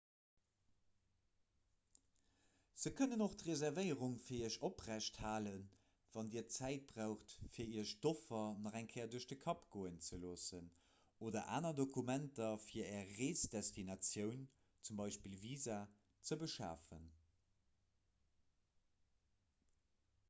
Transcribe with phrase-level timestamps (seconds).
[2.83, 5.65] se kënnen och d'reservéierung fir iech oprechthalen
[6.15, 10.19] wann dir zäit braucht fir iech d'offer nach eng kéier duerch de kapp goen ze
[10.23, 10.71] loossen
[11.27, 14.47] oder aner dokumenter fir är reesdestinatioun
[14.89, 14.97] z.
[15.03, 15.11] b.
[15.45, 15.77] visa
[16.31, 17.05] ze beschafen